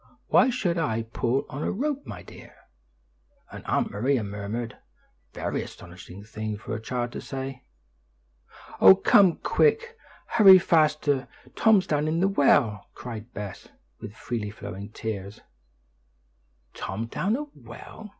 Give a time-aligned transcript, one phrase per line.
[0.29, 2.55] "Why should I pull on a rope, my dear?"
[3.51, 4.75] and Aunt Maria murmured,
[5.33, 7.65] "Very astonishing thing for a child to say."
[8.79, 9.95] "Oh, come quick!
[10.25, 11.27] Hurry faster!
[11.55, 13.67] Tom's down in the well!" cried Bess,
[13.99, 15.41] with freely flowing tears.
[16.73, 18.09] "Tom down a well!